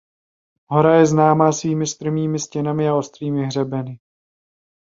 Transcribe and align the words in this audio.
Hora 0.67 0.95
je 0.95 1.05
známá 1.05 1.51
svými 1.51 1.87
strmými 1.87 2.39
stěnami 2.39 2.87
a 2.89 2.95
ostrými 2.95 3.45
hřebeny. 3.45 3.99